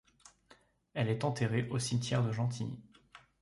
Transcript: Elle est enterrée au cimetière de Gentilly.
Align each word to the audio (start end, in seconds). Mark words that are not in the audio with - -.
Elle 0.95 1.09
est 1.09 1.23
enterrée 1.23 1.69
au 1.69 1.77
cimetière 1.77 2.23
de 2.23 2.31
Gentilly. 2.31 2.75